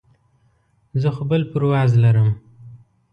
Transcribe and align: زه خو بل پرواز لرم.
زه 1.01 1.09
خو 1.15 1.23
بل 1.29 1.41
پرواز 1.51 1.91
لرم. 2.03 2.29